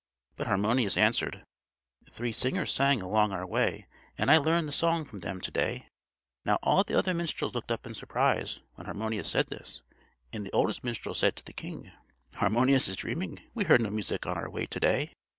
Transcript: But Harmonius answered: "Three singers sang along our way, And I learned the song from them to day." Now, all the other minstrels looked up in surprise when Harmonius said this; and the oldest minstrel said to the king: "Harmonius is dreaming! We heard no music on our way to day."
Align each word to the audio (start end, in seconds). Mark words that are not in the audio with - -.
But 0.35 0.47
Harmonius 0.47 0.97
answered: 0.97 1.43
"Three 2.09 2.31
singers 2.31 2.73
sang 2.73 3.03
along 3.03 3.31
our 3.31 3.45
way, 3.45 3.85
And 4.17 4.31
I 4.31 4.37
learned 4.39 4.67
the 4.67 4.71
song 4.71 5.05
from 5.05 5.19
them 5.19 5.39
to 5.39 5.51
day." 5.51 5.89
Now, 6.43 6.57
all 6.63 6.83
the 6.83 6.97
other 6.97 7.13
minstrels 7.13 7.53
looked 7.53 7.71
up 7.71 7.85
in 7.85 7.93
surprise 7.93 8.61
when 8.73 8.87
Harmonius 8.87 9.29
said 9.29 9.49
this; 9.49 9.83
and 10.33 10.43
the 10.43 10.51
oldest 10.53 10.83
minstrel 10.83 11.13
said 11.13 11.35
to 11.35 11.43
the 11.45 11.53
king: 11.53 11.91
"Harmonius 12.37 12.87
is 12.87 12.95
dreaming! 12.95 13.41
We 13.53 13.65
heard 13.65 13.81
no 13.81 13.91
music 13.91 14.25
on 14.25 14.39
our 14.39 14.49
way 14.49 14.65
to 14.65 14.79
day." 14.79 15.13